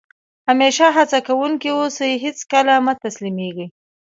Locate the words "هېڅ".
2.23-2.37